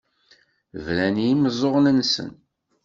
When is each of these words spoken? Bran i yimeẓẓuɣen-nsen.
Bran 0.83 1.15
i 1.19 1.25
yimeẓẓuɣen-nsen. 1.27 2.29